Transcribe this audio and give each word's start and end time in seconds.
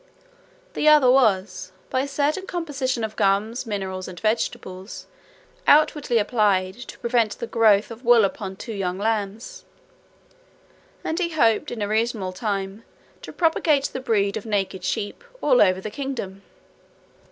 The 0.73 0.87
other 0.87 1.11
was, 1.11 1.73
by 1.91 1.99
a 2.01 2.07
certain 2.07 2.47
composition 2.47 3.03
of 3.03 3.15
gums, 3.15 3.67
minerals, 3.67 4.07
and 4.07 4.19
vegetables, 4.19 5.05
outwardly 5.67 6.17
applied, 6.17 6.73
to 6.73 6.97
prevent 6.97 7.37
the 7.37 7.45
growth 7.45 7.91
of 7.91 8.03
wool 8.03 8.25
upon 8.25 8.55
two 8.55 8.73
young 8.73 8.97
lambs; 8.97 9.63
and 11.03 11.19
he 11.19 11.29
hoped, 11.29 11.69
in 11.69 11.83
a 11.83 11.87
reasonable 11.87 12.33
time 12.33 12.83
to 13.21 13.31
propagate 13.31 13.91
the 13.93 13.99
breed 14.01 14.37
of 14.37 14.45
naked 14.47 14.83
sheep, 14.83 15.23
all 15.39 15.61
over 15.61 15.79
the 15.79 15.91
kingdom. 15.91 16.41